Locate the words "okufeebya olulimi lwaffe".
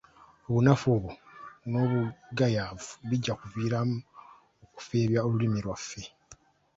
4.65-6.01